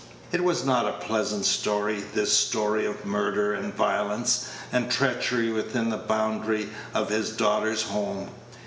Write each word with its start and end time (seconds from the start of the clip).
It 0.31 0.43
was 0.43 0.65
not 0.65 0.87
a 0.87 0.93
pleasant 0.97 1.45
story, 1.45 1.99
this 2.15 2.33
story 2.35 2.87
of 2.87 3.05
murder, 3.05 3.53
and 3.53 3.71
violence, 3.71 4.47
and 4.71 4.89
treachery 4.91 5.51
within 5.51 5.91
the 5.91 5.97
boundary 5.97 6.69
of 6.91 7.09
his 7.09 7.29
daughter's 7.29 7.83
home. 7.83 8.27